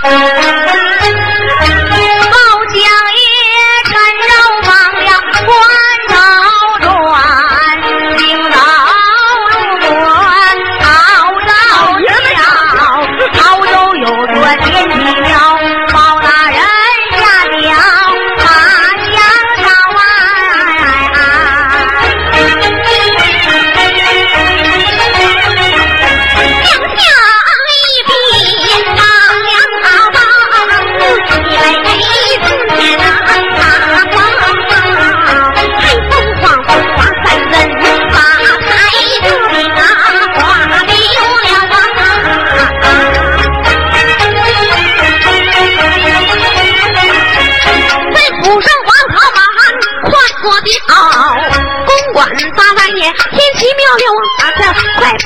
[0.00, 0.37] Thank you.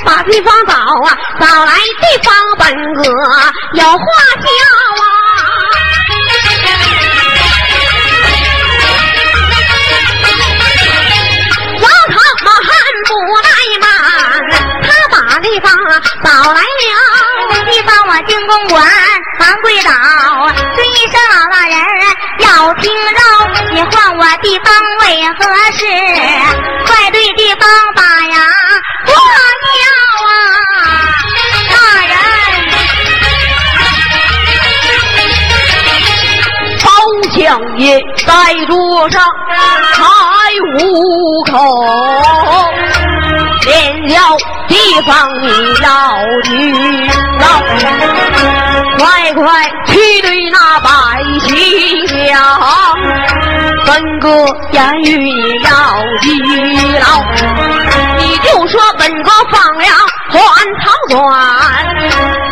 [0.03, 3.03] 把地方找啊，找来地方本哥
[3.73, 3.97] 有话
[4.41, 4.47] 教
[4.99, 5.05] 啊。
[11.81, 12.63] 王朝马汉
[13.05, 13.09] 不
[13.41, 13.47] 怠
[13.79, 13.85] 慢，
[14.83, 15.65] 他把地方
[16.23, 16.65] 早来了。
[17.65, 18.85] 地方我进公馆，
[19.39, 19.91] 忙跪倒，
[20.75, 21.75] 尊一声老大人
[22.39, 23.19] 要听饶。
[23.71, 25.05] 你唤我地方为
[25.39, 25.85] 何事？
[38.25, 38.31] 在
[38.67, 39.21] 桌上
[39.93, 40.03] 开
[40.77, 41.51] 五口，
[43.65, 45.47] 连要地方你
[45.81, 45.89] 要
[46.43, 46.51] 听
[47.39, 47.45] 到，
[48.97, 50.89] 快快去对那百
[51.41, 52.39] 姓讲，
[53.85, 54.27] 本哥
[54.71, 55.69] 言语你要
[56.21, 56.25] 记
[56.99, 57.05] 牢，
[58.17, 59.83] 你就说本哥放了
[60.29, 60.39] 还
[60.81, 61.15] 朝转，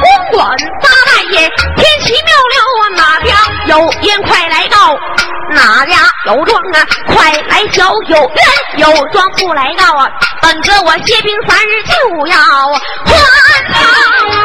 [0.01, 0.05] 公
[0.37, 1.35] 馆大大爷
[1.77, 3.29] 天奇妙了啊，哪家
[3.67, 4.75] 有烟快来到。
[5.53, 6.85] 哪家有庄啊？
[7.07, 8.39] 快来小有冤
[8.77, 10.09] 有庄不来告啊！
[10.41, 11.91] 本哥我歇兵三日就
[12.27, 12.37] 要
[13.05, 13.11] 还
[13.71, 13.79] 朝
[14.31, 14.39] 啊！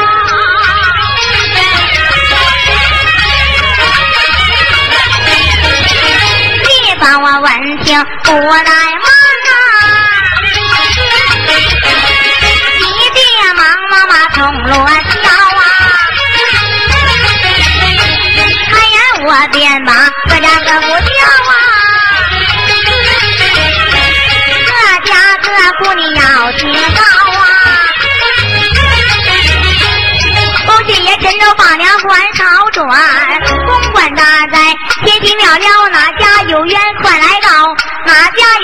[6.64, 6.68] 地
[6.98, 7.50] 方我闻
[7.84, 8.70] 听不奈
[9.02, 9.25] 何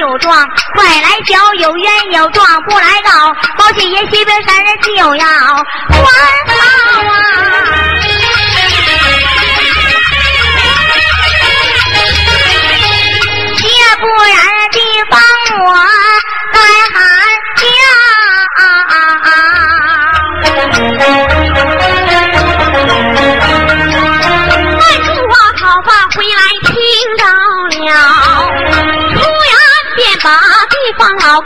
[0.03, 0.37] 有状
[0.75, 6.05] 快来交，有冤有状不来告，包姐爷西边三人就要还
[6.91, 7.52] 好啊。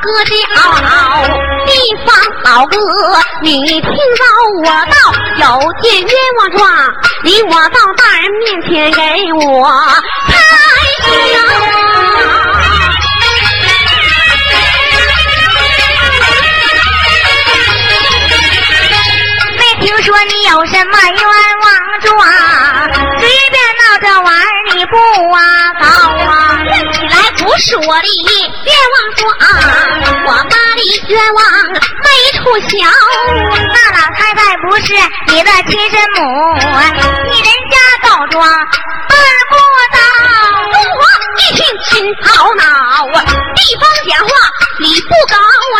[0.07, 0.31] 老哥叫。
[1.67, 1.73] 地
[2.07, 2.79] 方老哥，
[3.43, 3.91] 你听到
[4.63, 4.95] 我道
[5.39, 5.45] 有
[5.83, 6.63] 件冤枉状，
[7.25, 9.03] 你我到大人面前给
[9.33, 9.69] 我
[10.29, 11.35] 开销。
[19.81, 21.21] 听说你有什么冤
[21.63, 21.67] 枉
[22.03, 22.17] 状？
[23.19, 24.33] 随便闹着玩
[24.73, 24.97] 你不
[25.33, 25.39] 啊
[25.81, 25.85] 告
[26.25, 26.46] 啊？
[27.59, 28.09] 说的
[28.65, 29.25] 冤枉状，
[30.27, 31.41] 我妈的冤枉
[31.73, 32.09] 没
[32.39, 32.75] 处消。
[33.73, 34.93] 那老太太不是
[35.29, 36.21] 你的亲生母，
[37.31, 39.17] 你人家告状二
[39.49, 39.55] 不
[39.93, 39.99] 到。
[40.73, 41.01] 中华
[41.39, 42.63] 一听心好恼
[43.15, 43.17] 啊！
[43.55, 44.31] 地方讲话
[44.81, 45.77] 你不高啊！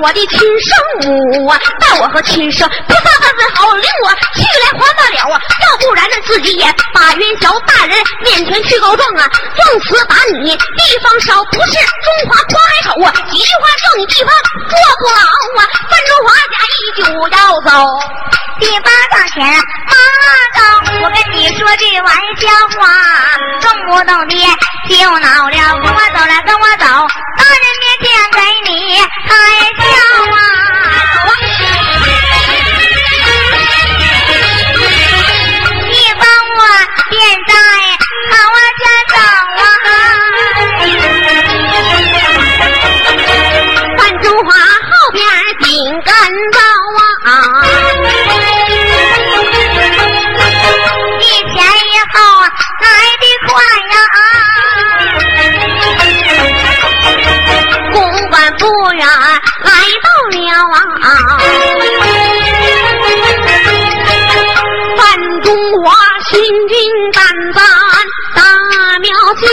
[0.00, 2.68] 我的亲生母啊，但我和亲生。
[2.86, 5.40] 不发个字好，领我去来还得了啊！
[5.62, 6.64] 要不然呢，自己也
[6.94, 9.28] 把元宵大人面前去告状啊！
[9.56, 13.12] 奉此把你地方少，不是中华夸海口啊！
[13.30, 14.32] 几句话叫你地方
[14.68, 15.20] 坐不牢
[15.62, 15.68] 啊！
[15.90, 17.02] 范中华家一就
[17.36, 17.70] 要走，
[18.60, 19.94] 地方上前马
[20.54, 20.60] 高，
[21.02, 22.48] 我跟你说句玩笑
[22.78, 22.86] 话，
[23.60, 24.34] 动不动的
[24.88, 26.86] 就恼了，跟我走来跟我走，
[27.36, 28.96] 大人面前给你
[29.28, 29.28] 开
[29.88, 30.28] 啊！
[31.14, 31.47] 走啊！
[69.38, 69.46] 见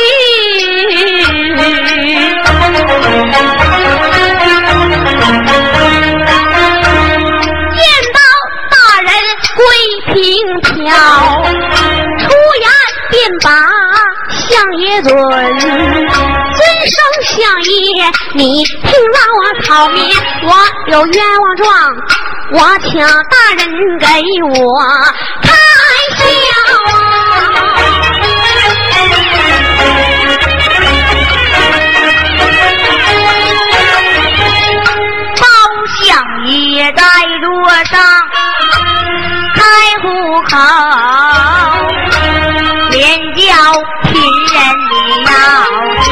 [8.13, 8.19] 到
[8.71, 9.09] 大人
[9.55, 9.61] 归
[10.13, 10.13] 平
[10.63, 10.89] 票，
[12.17, 12.23] 出
[12.61, 12.65] 言
[13.11, 13.47] 便把
[14.31, 14.43] 相
[14.79, 15.13] 爷尊。
[15.13, 16.59] 尊
[16.89, 17.69] 生相爷，
[18.33, 19.99] 你听老王讨命，
[20.45, 20.49] 我
[20.87, 21.65] 有冤枉状，
[22.53, 23.61] 我请大人
[23.99, 24.05] 给
[24.41, 24.55] 我
[25.43, 25.47] 开
[26.17, 26.23] 解。
[37.45, 37.53] 桌
[37.85, 38.01] 上。
[40.01, 40.07] 户
[40.41, 40.57] 口，
[42.91, 42.99] 连
[43.35, 43.43] 叫
[44.03, 44.11] 亲
[44.53, 44.55] 人
[44.89, 44.93] 的
[45.25, 45.31] 要
[46.01, 46.05] 听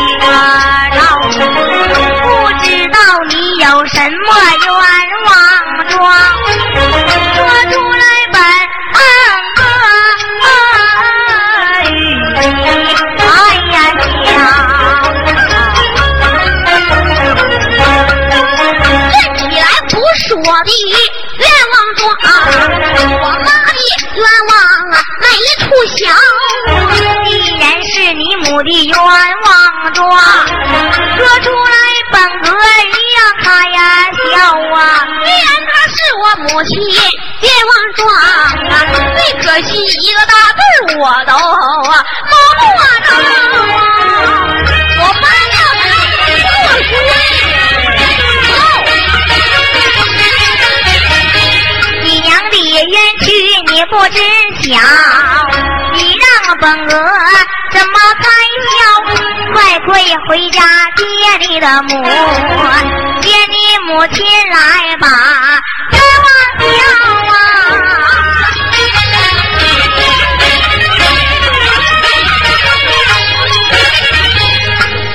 [61.64, 61.88] 的母，
[63.22, 63.56] 接你
[63.88, 64.18] 母亲
[64.52, 64.58] 来
[65.00, 65.08] 把
[65.92, 66.28] 冤枉
[66.60, 66.66] 交
[67.32, 67.36] 啊！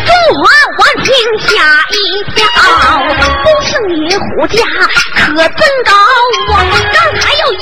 [0.06, 0.40] 中华
[0.78, 1.06] 王听
[1.38, 1.46] 吓
[1.90, 1.94] 一
[2.34, 2.40] 跳，
[3.44, 4.56] 不胜你虎家
[5.14, 5.92] 可真高
[6.54, 6.56] 啊！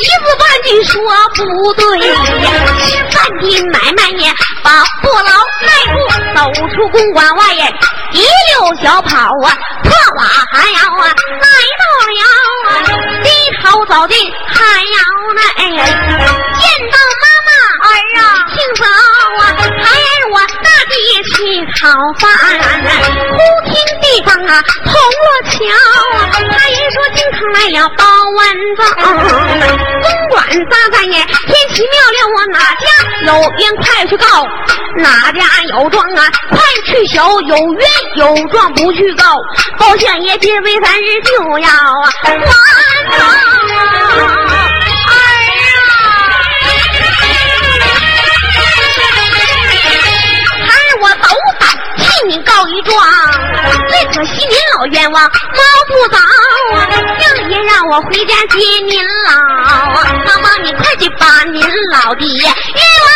[0.07, 1.03] 一字半句说
[1.35, 4.33] 不对，吃饭的买卖也
[4.63, 5.33] 把不劳
[5.67, 5.95] 迈步
[6.37, 6.39] 走
[6.71, 7.67] 出公馆外呀，
[8.13, 10.23] 一溜小跑啊，破瓦
[10.53, 11.47] 寒窑啊，来
[11.81, 12.23] 到了
[12.71, 12.71] 啊，
[13.25, 13.29] 低
[13.65, 14.17] 头走进
[14.49, 14.99] 寒窑
[15.35, 15.41] 内，
[15.75, 15.83] 见
[16.93, 17.51] 到妈妈
[17.83, 18.23] 儿啊，
[18.55, 18.87] 清早
[21.77, 21.89] 讨
[22.19, 22.27] 饭，
[23.33, 25.55] 忽听地方啊，铜锣敲，
[26.31, 28.05] 他爷说京城来了包
[28.37, 28.41] 文
[28.77, 29.05] 子，公
[30.31, 30.37] 馆
[30.71, 32.87] 撒旦也，天奇妙了，我哪家
[33.27, 34.27] 有冤快去告，
[34.99, 37.83] 哪家有状啊快去求，有冤
[38.17, 39.37] 有状不去告，
[39.79, 43.56] 包相爷今为三日就要啊完啊。
[54.49, 55.31] 您老冤枉，猫
[55.89, 56.19] 不早
[56.77, 56.87] 啊！
[57.21, 59.33] 相爷让我回家接您老，
[60.25, 61.61] 妈妈你快去把您
[61.93, 62.53] 老的冤
[63.03, 63.09] 枉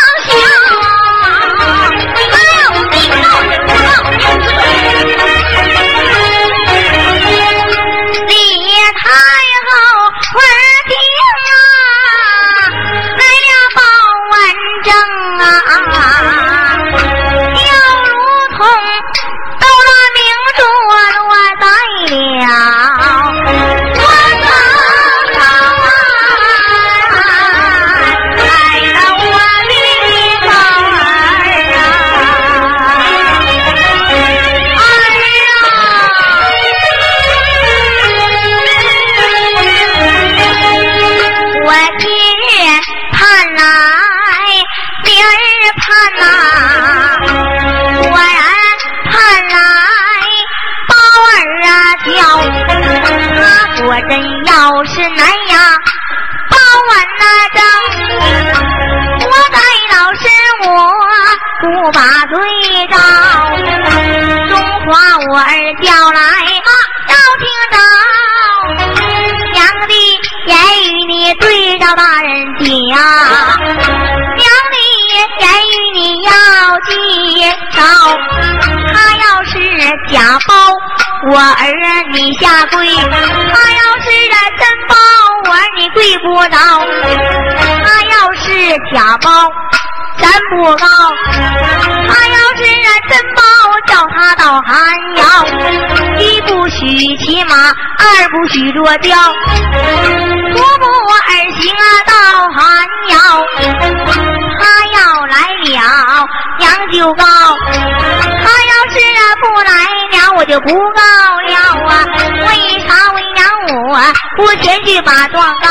[86.41, 86.57] 不着，
[87.85, 88.49] 他要是
[88.95, 89.31] 假包
[90.19, 90.87] 咱不告，
[92.09, 92.65] 他要是
[93.11, 93.43] 真包
[93.87, 94.73] 叫他到寒
[95.17, 95.23] 窑，
[96.19, 97.55] 一不许骑马，
[97.99, 99.19] 二不许捉雕，
[100.55, 100.87] 徒步
[101.29, 101.31] 而
[101.61, 102.15] 行啊到
[102.57, 103.45] 寒窑，
[104.59, 104.63] 他
[104.95, 106.27] 要来了，
[106.59, 106.71] 娘。
[106.93, 107.23] 就告。
[107.23, 108.99] 他要是
[109.41, 109.73] 不来
[110.11, 111.01] 了，我就不告
[111.47, 111.55] 了
[111.87, 112.05] 啊！
[112.49, 112.49] 为
[112.87, 113.23] 啥为
[113.91, 113.99] 我
[114.37, 115.69] 不前去把状告？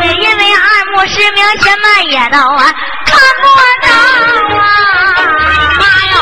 [0.00, 2.38] 因为二目失明，什么也都
[3.04, 3.44] 看不
[3.82, 3.86] 到
[4.56, 4.60] 啊！
[5.78, 6.14] 妈哟！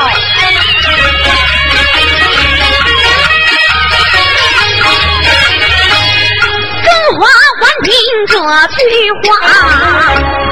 [6.83, 7.23] 中华
[7.61, 7.89] 官听
[8.27, 8.33] 这
[8.91, 9.31] 句话，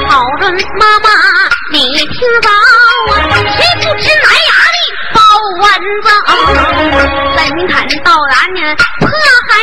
[0.07, 0.41] 讨论
[0.79, 1.05] 妈妈
[1.73, 2.07] 你听
[2.41, 2.47] 到
[3.11, 3.13] 啊？
[3.57, 4.53] 谁不知哪呀？
[5.59, 5.65] 万
[6.05, 6.07] 脏，
[7.35, 8.59] 怎看到俺呢？
[8.99, 9.19] 破还要
[9.49, 9.58] 你我说妈妈，你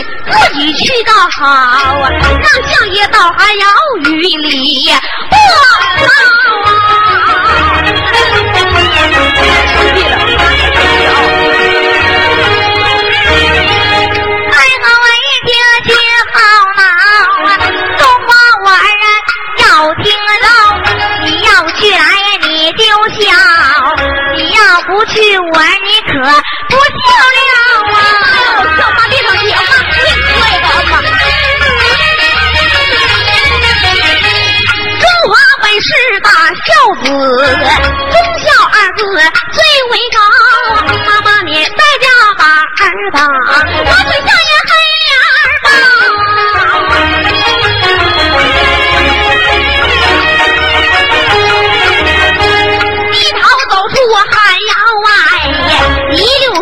[0.00, 3.66] 自己去倒好啊，让相爷倒还要
[4.10, 4.90] 与礼
[5.30, 6.87] 不道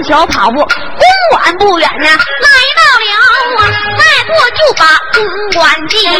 [0.06, 0.68] 小跑步，公
[1.30, 3.06] 馆不远呢，来到了
[3.58, 3.60] 啊，
[3.98, 5.18] 再过就把公
[5.52, 6.14] 馆进，一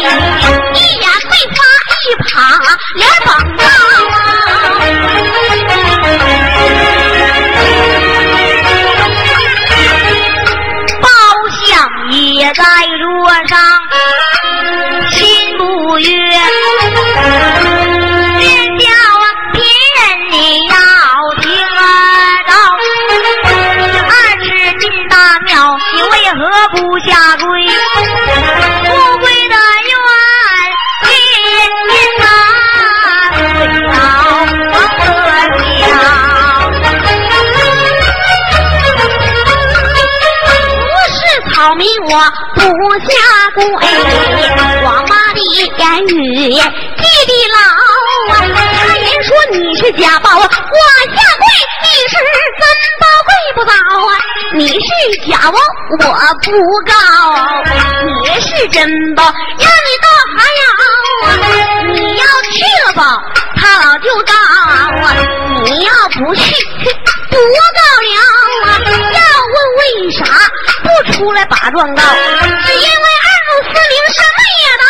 [0.99, 1.59] 眼被发
[2.03, 2.29] 一趴
[2.95, 3.27] 脸膀
[3.57, 3.63] 高
[4.11, 4.19] 啊，
[11.01, 11.07] 包
[11.49, 11.65] 厢
[12.11, 12.63] 也在
[12.99, 13.03] 桌
[13.47, 13.57] 上，
[27.17, 27.49] 何不下跪？
[28.85, 29.89] 富贵的愿
[31.01, 31.89] 金
[32.21, 32.23] 啊，
[33.33, 33.41] 跪
[33.89, 33.91] 倒
[34.71, 35.01] 王和
[35.79, 35.81] 祥。
[40.77, 41.19] 不是
[41.49, 42.11] 草民，我
[42.53, 42.61] 不
[43.09, 43.09] 下
[43.55, 43.59] 跪。
[44.83, 46.15] 我妈的言语
[46.53, 47.57] 记地牢
[48.29, 48.37] 啊！
[48.45, 51.45] 他人说你是假宝，我下跪，
[51.81, 52.13] 你是
[52.59, 52.63] 真
[53.01, 53.29] 包，跪。
[53.55, 54.13] 不倒啊！
[54.53, 54.75] 你是
[55.29, 56.03] 假王，我
[56.43, 56.51] 不
[56.85, 56.93] 告。
[58.23, 60.63] 你是真宝，让你到还要
[61.23, 61.29] 啊！
[61.93, 63.19] 你要去了吧，
[63.55, 64.89] 他老就告啊！
[65.63, 66.55] 你要不去，
[67.29, 68.09] 不告了
[68.65, 68.67] 啊！
[69.13, 69.19] 要
[69.53, 70.19] 问为啥
[70.83, 72.01] 不出来把状告？
[72.01, 74.83] 是因为二路四零什么也能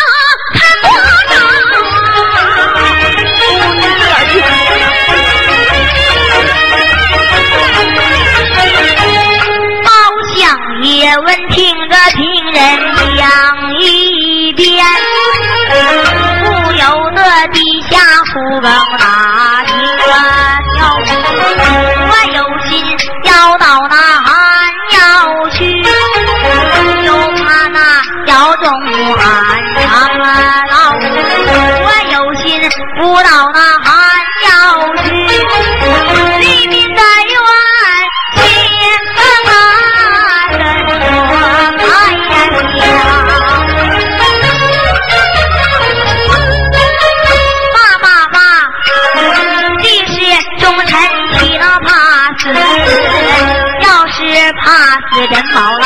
[55.37, 55.76] 死人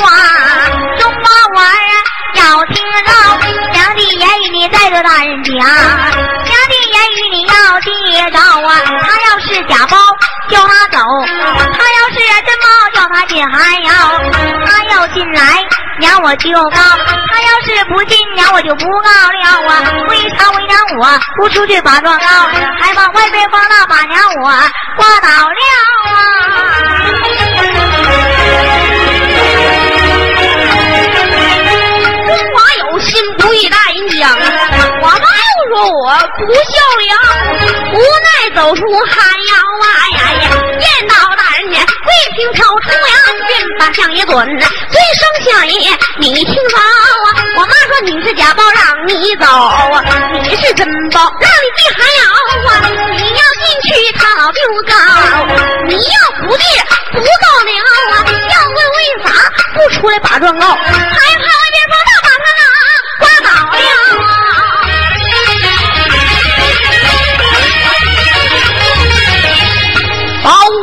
[0.00, 0.10] 话，
[0.98, 1.22] 中华
[1.54, 1.90] 娃儿
[2.34, 3.12] 要听到
[3.72, 7.90] 娘的言语，你再对大人讲，娘的言语你要记
[8.30, 8.70] 着啊！
[9.02, 9.98] 他要是假包。
[10.48, 13.92] 叫他走，他要是真包，叫他进寒窑，
[14.66, 15.64] 他要进来，
[15.98, 16.76] 娘我就告；
[17.30, 19.82] 他要是不进，娘我就不告了啊！
[20.08, 22.26] 为啥为娘我不出去把状告，
[22.80, 24.50] 还往外边放大把娘我
[24.96, 25.54] 挂倒了
[26.10, 26.71] 啊！
[33.02, 34.30] 心不与大人讲，
[35.00, 37.10] 我妈又说我不孝良，
[37.92, 40.44] 无奈走出寒窑啊呀呀！
[40.80, 43.14] 见到大人家跪平朝出呀，
[43.48, 46.78] 便把相爷准，尊声相爷，你听好
[47.26, 47.28] 啊！
[47.56, 50.02] 我妈说你是假包，让你走啊；
[50.42, 52.22] 你是真包，让你进寒窑
[52.70, 52.70] 啊！
[53.10, 54.94] 你要进去，他老就告；
[55.86, 56.66] 你要不进，
[57.12, 57.70] 不告了
[58.12, 58.24] 啊！
[58.48, 59.26] 要问为啥
[59.74, 60.68] 不出来把状告？
[60.68, 61.88] 害怕外边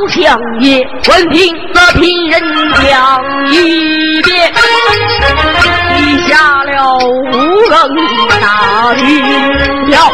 [0.09, 2.41] 相爷闻听那平人
[2.73, 4.51] 讲一遍，
[5.97, 6.99] 立下了五
[7.69, 7.77] 更
[8.41, 8.43] 大
[8.95, 9.01] 名
[9.87, 10.11] 条。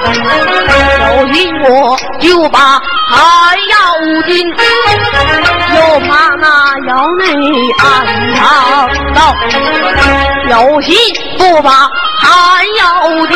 [1.00, 2.60] 有心我就把
[3.10, 3.14] 还
[3.72, 3.76] 要
[4.28, 4.34] 紧，
[5.76, 6.10] 又怕
[6.42, 6.46] 那
[6.88, 7.24] 窑内
[7.80, 7.84] 暗
[8.36, 8.44] 藏
[9.14, 9.18] 刀；
[10.50, 10.90] 有心
[11.38, 11.70] 不把
[12.20, 12.26] 还
[12.80, 12.84] 要
[13.28, 13.34] 紧，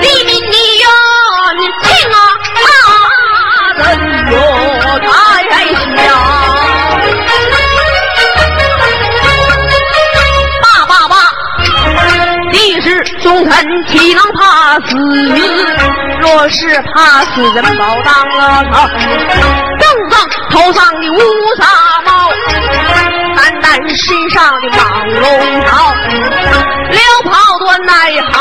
[0.00, 0.84] 立命的冤
[1.82, 2.16] 情啊！
[3.78, 3.80] 人
[13.52, 14.96] 人，岂能怕死？
[16.20, 18.88] 若是怕死，人保当了头。
[19.78, 20.14] 正正
[20.50, 21.18] 头上的乌
[21.58, 21.62] 纱
[22.06, 22.10] 帽，
[23.36, 24.78] 单单身上的蟒
[25.20, 25.24] 龙
[25.64, 25.94] 袍，
[26.90, 27.92] 撩袍端来
[28.30, 28.32] 还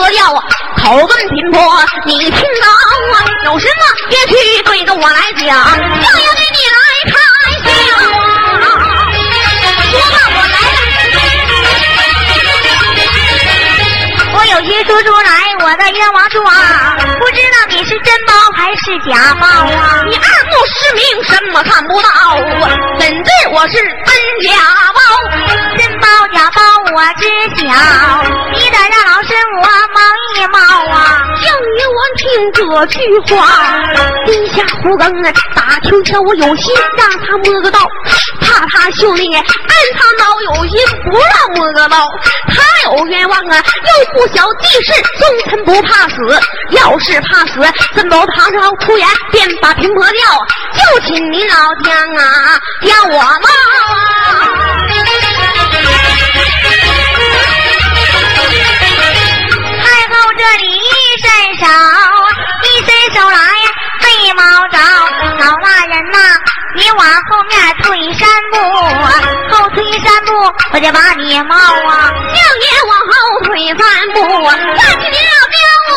[0.00, 0.42] 喝掉啊，
[0.82, 1.60] 口问贫婆，
[2.06, 2.38] 你听到
[3.12, 3.20] 啊？
[3.44, 6.42] 有什么别去对着我来讲，就要给
[14.90, 16.44] 说出来，我的冤枉状，
[17.20, 20.02] 不知道你是真包还是假包啊？
[20.08, 22.34] 你二目失明，什么看不到啊？
[22.98, 24.56] 本质我是真假
[24.92, 25.00] 包。
[25.78, 26.60] 真包假包
[26.92, 27.70] 我知晓，
[28.52, 29.62] 你得让老身我
[29.94, 30.02] 忙
[30.34, 31.22] 一忙啊！
[31.80, 33.48] 相爷我听这句话，
[34.26, 35.22] 低下胡更
[35.54, 37.80] 打听瞧我有心让他摸个道，
[38.40, 39.48] 怕他兄弟暗藏
[40.18, 40.78] 老有心
[41.10, 42.06] 不让摸个道，
[42.48, 46.16] 他有冤枉啊，又不晓地势，忠臣不怕死，
[46.70, 47.60] 要是怕死，
[47.94, 50.20] 真包堂上出言，便把平婆掉，
[50.74, 54.19] 就请您老将啊，叫我嘛。
[70.72, 72.10] 我就把你冒啊。
[72.32, 73.12] 相爷往后
[73.44, 73.78] 退三
[74.14, 74.18] 步，
[74.78, 75.92] 看见你要将我。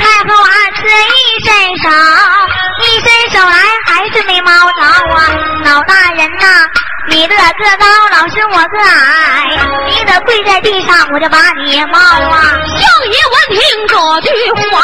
[0.00, 1.48] 太后二次一伸
[1.82, 1.84] 手。
[2.82, 5.20] 一伸手来还是没猫着啊！
[5.66, 6.66] 老大人呐，
[7.10, 7.42] 你的个
[7.76, 12.56] 高，老师我个矮，你得跪在地上，我就把你猫啊！
[12.66, 12.80] 相
[13.12, 14.80] 爷闻听这句话，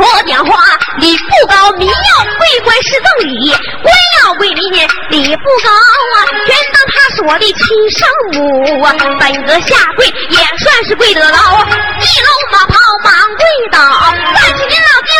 [0.00, 0.58] 贫婆讲话
[0.96, 5.70] 礼不高，民要跪官是赠礼，官要跪民呢礼不高
[6.16, 6.16] 啊！
[6.46, 7.60] 全当他是我的亲
[7.90, 8.94] 生母啊！
[9.20, 13.78] 本阁下跪也算是跪得牢，一搂马袍忙跪倒，
[14.34, 15.12] 站起您老爹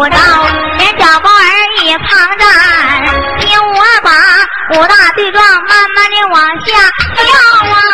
[0.00, 0.16] 不着，
[0.78, 1.44] 连小包儿
[1.82, 2.08] 一旁
[2.38, 2.48] 站，
[3.38, 4.10] 听我把
[4.74, 6.72] 五大罪状慢慢的往下
[7.16, 7.22] 掉
[7.70, 7.89] 啊。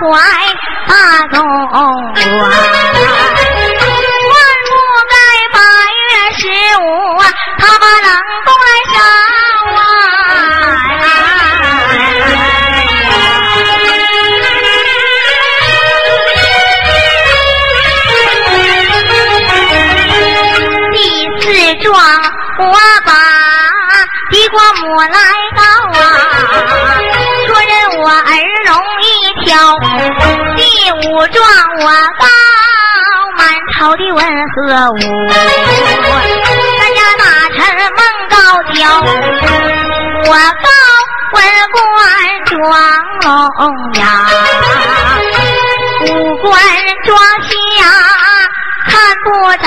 [0.00, 0.08] 怀
[0.88, 0.94] 大
[1.30, 1.36] 总
[1.68, 1.92] 管，万
[4.66, 4.70] 不
[5.10, 5.14] 该
[5.52, 5.58] 八
[5.92, 6.08] 月
[6.38, 6.40] 十
[6.78, 6.82] 五
[7.58, 8.08] 他把冷
[8.46, 8.96] 宫来烧
[9.76, 9.82] 啊！
[20.92, 20.96] 第
[21.40, 21.44] 四
[21.84, 21.88] 桩
[22.58, 22.64] 我
[23.04, 23.10] 把。
[24.30, 25.08] 地瓜母来
[25.56, 25.60] 告
[25.98, 26.00] 啊，
[27.48, 28.14] 说人我儿
[28.64, 28.70] 容
[29.02, 29.04] 易
[29.44, 29.50] 挑。
[31.00, 31.42] 第五状
[31.78, 31.84] 我
[32.18, 32.26] 告
[33.38, 33.40] 满
[33.72, 34.98] 朝的文和武，
[35.30, 37.24] 咱家大
[37.56, 37.58] 臣
[37.96, 38.36] 孟高
[38.74, 38.78] 佼。
[40.26, 40.68] 我告
[41.32, 41.38] 文
[41.72, 41.80] 官
[42.44, 42.52] 装
[43.22, 43.58] 聋
[43.94, 44.02] 哑，
[46.02, 46.08] 武
[46.42, 46.52] 官
[47.06, 47.08] 装
[47.48, 47.50] 瞎
[48.84, 48.92] 看
[49.24, 49.66] 不着，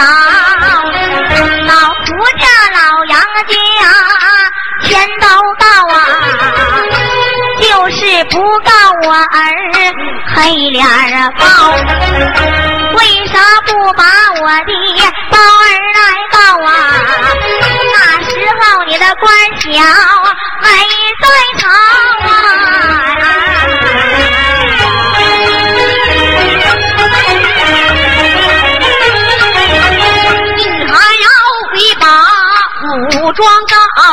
[1.65, 1.71] 老
[2.05, 2.05] 夫
[2.37, 3.17] 家老杨
[3.47, 3.53] 家。
[4.83, 5.25] 全都，
[8.25, 8.71] 不告
[9.07, 9.23] 我儿
[10.35, 10.35] 黑
[10.69, 10.85] 脸
[11.37, 11.43] 报，
[12.97, 14.03] 为啥不把
[14.41, 14.71] 我的
[15.31, 16.71] 包儿来告啊？
[17.93, 19.25] 那时候你的官
[19.59, 19.65] 小
[20.61, 20.67] 没
[21.21, 21.25] 在
[21.57, 21.61] 朝
[22.29, 22.29] 啊。
[30.55, 31.27] 你还要
[31.75, 32.03] 去把
[32.93, 34.03] 武装高啊，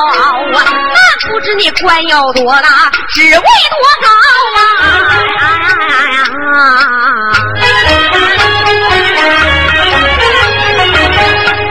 [1.59, 2.69] 你官有多大，
[3.09, 3.43] 职位多
[4.01, 4.09] 高
[4.57, 4.59] 啊！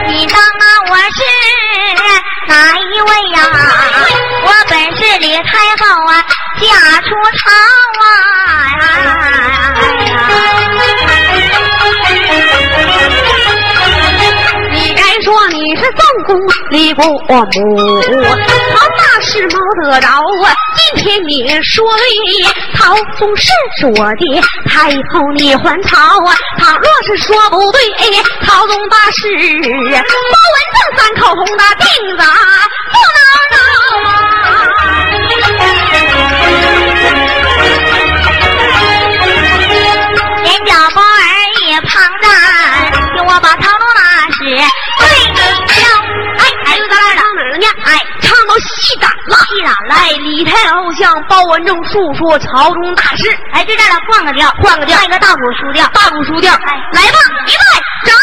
[0.08, 1.18] 你当啊，我是
[2.48, 3.38] 哪一位呀？
[4.44, 6.12] 我本是李太后啊，
[6.60, 6.66] 嫁
[7.00, 7.50] 出朝
[14.72, 16.36] 你该说你是宋公。
[16.70, 17.40] 李国母，
[19.40, 20.06] 是谋得着
[20.44, 20.54] 啊！
[20.76, 22.04] 今天你说对，
[22.76, 23.50] 曹宗是
[23.86, 26.36] 我的太后，你还曹啊！
[26.58, 27.80] 他若是说不对，
[28.44, 31.86] 曹宗大事，包文正三口红的钉
[32.18, 32.22] 子
[32.92, 33.18] 不能
[33.50, 33.56] 饶
[34.04, 34.12] 啊！
[40.42, 41.06] 连脚包儿
[41.66, 42.28] 也旁站，
[43.14, 43.70] 听我把曹
[48.96, 49.94] 到戏胆了，一胆了！
[49.94, 53.30] 哎，李太后向包文正诉说朝中大事。
[53.52, 56.52] 哎，这这俩，换个调，换个调，换一个大鼓书调，大鼓书调。
[56.52, 57.62] 哎，来吧，预备，
[58.06, 58.16] 掌。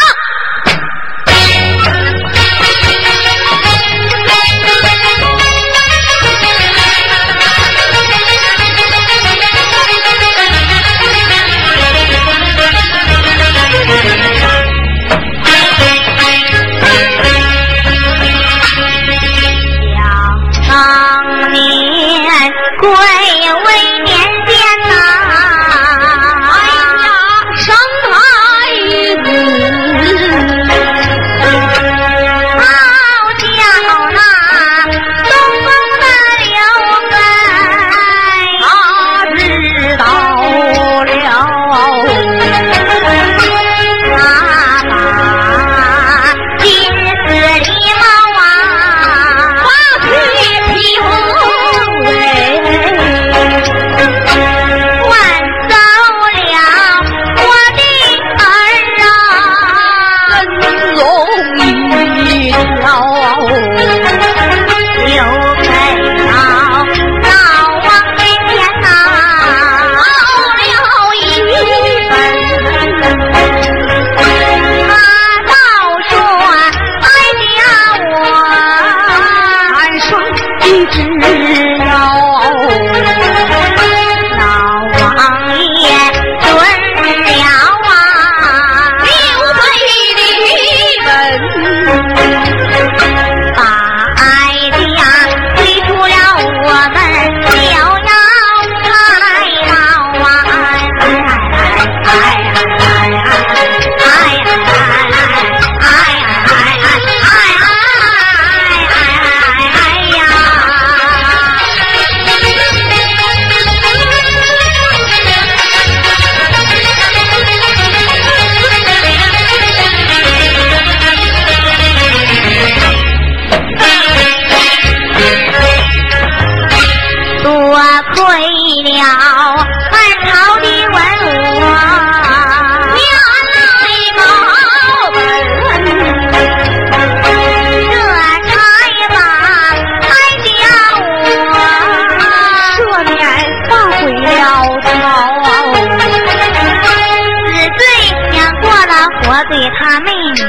[149.24, 150.48] 我对他没脸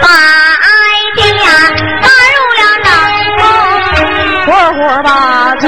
[0.00, 0.68] 把爱
[1.16, 1.48] 情呀
[2.02, 2.88] 拉入了冷
[3.36, 3.42] 宫
[4.46, 5.08] 活活把
[5.56, 5.66] 罪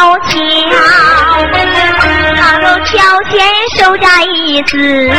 [0.00, 0.32] 到了曹州桥，
[2.36, 3.30] 曹州桥前
[3.76, 4.72] 守家一子，
[5.10, 5.12] 暗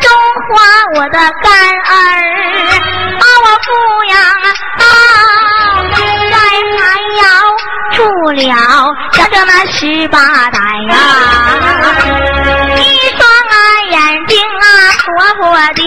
[0.00, 0.10] 中
[0.50, 0.52] 花
[0.96, 1.94] 我的干儿，
[3.20, 3.66] 把我抚
[4.08, 4.12] 养
[4.76, 4.82] 到
[6.32, 6.36] 在
[6.80, 6.82] 还
[7.22, 7.22] 要
[7.94, 7.98] 住
[8.32, 8.42] 了
[9.12, 10.18] 整整那十八
[10.50, 10.58] 代
[10.90, 10.92] 呀，
[12.76, 12.80] 一
[13.16, 13.54] 双啊
[13.88, 14.66] 眼睛啊
[15.06, 15.42] 活泼
[15.74, 15.80] 的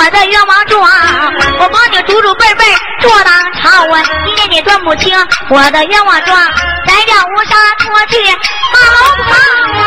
[0.00, 0.80] 我的冤枉状，
[1.58, 2.64] 我帮你祖祖辈辈
[3.00, 4.02] 做当朝啊！
[4.24, 5.14] 今天你断不清
[5.50, 6.38] 我的冤枉状，
[6.86, 8.16] 摘掉乌纱脱去
[8.72, 9.36] 马龙袍
[9.78, 9.84] 啊！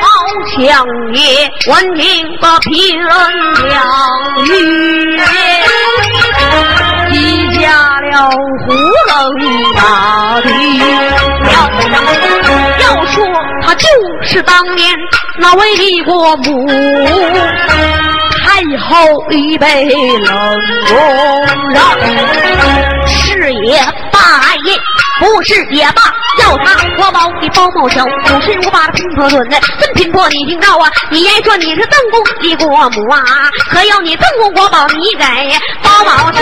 [0.00, 0.06] 好
[0.54, 3.08] 强也闻听把批人
[3.66, 3.76] 两
[4.46, 5.18] 语，
[7.10, 7.66] 记下
[8.12, 8.70] 了胡
[9.08, 9.10] 人
[9.74, 10.48] 大地。
[12.78, 13.16] 要说
[13.74, 13.86] 就
[14.22, 14.94] 是当年
[15.38, 16.66] 那位李国母，
[18.42, 20.24] 太后已被冷
[20.86, 20.96] 宫
[21.72, 21.82] 让，
[23.06, 23.78] 是也
[24.12, 24.76] 罢也，
[25.18, 26.02] 不是也罢。
[26.38, 30.90] 要他国宝的包茂桥，就是我把他拼破盾的，真拼破你听到啊？
[31.10, 33.20] 你言说你是邓公的国母啊，
[33.70, 35.24] 可要你邓公国宝，你给
[35.82, 36.40] 包茂桥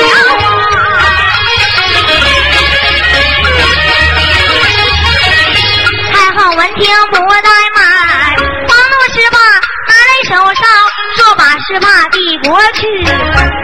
[6.78, 7.82] 听不怠慢，
[8.68, 9.38] 黄怒十八
[9.88, 10.62] 拿来手烧，
[11.16, 12.86] 说把十八帝国去。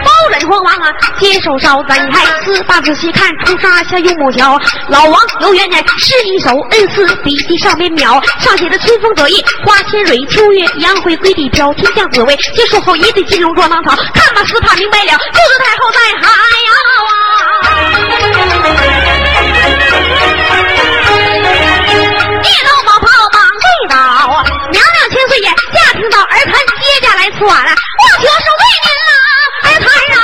[0.03, 4.59] 包拯慌忙啊，接手烧展开四大仔细看，出沙下用木桥。
[4.89, 12.35] 老王有冤呢，是一手恩赐笔记上面描，上写的春风得意，花千蕊，秋月杨辉归地飘，天降紫薇。
[12.35, 16.27] 接受后一对金龙撞当草，看吧，司怕明白了，就是太后在海
[27.37, 29.13] 说了，我就是为您啊，
[29.63, 30.15] 儿才饶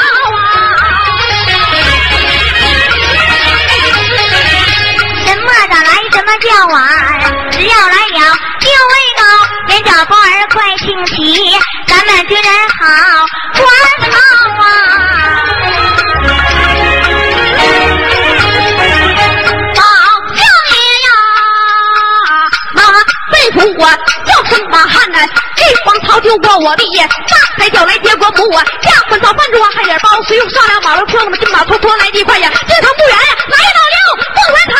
[5.26, 6.80] 什么的来，什么叫晚？
[7.52, 8.20] 只要来了
[8.60, 9.22] 就为高，
[9.68, 12.86] 连叫宝儿快请起，咱们军人好
[13.54, 13.60] 还
[14.10, 14.14] 好
[14.62, 14.64] 啊！
[19.76, 19.82] 老
[20.34, 20.40] 相
[20.72, 20.74] 爷
[21.06, 21.10] 呀，
[22.74, 22.80] 那
[23.32, 23.84] 被俘我
[24.26, 25.20] 叫声马汉呢，
[25.70, 34.71] 一方曹就过我的眼，大抬脚来接果母我，下昏早饭桌还点包，随用上两马路车，那们金马拖拖来的快呀，这趟不远呀，来老六不凰。